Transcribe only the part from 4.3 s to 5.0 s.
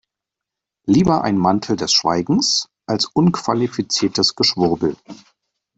Geschwurbel.